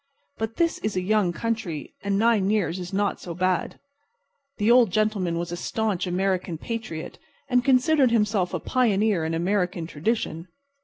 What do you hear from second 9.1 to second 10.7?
in American tradition.